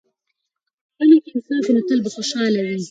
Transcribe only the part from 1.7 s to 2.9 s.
نو تل به خوشحاله وي.